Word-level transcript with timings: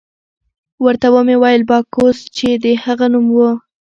ورته 0.83 1.07
ومې 1.13 1.35
ویل: 1.41 1.63
باکوس، 1.69 2.17
چې 2.35 2.47
د 2.63 2.65
هغه 2.83 3.05
نوم 3.13 3.27
وو. 3.35 3.51